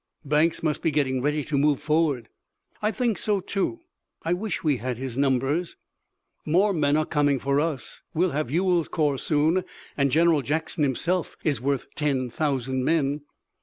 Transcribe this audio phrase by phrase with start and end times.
[0.25, 2.27] "Banks must be getting ready to move forward."
[2.81, 3.81] "I think so, too.
[4.23, 5.75] I wish we had his numbers."
[6.43, 8.01] "More men are coming for us.
[8.11, 9.63] We'll have Ewell's corps soon,
[9.95, 13.21] and General Jackson himself is worth ten thousand men."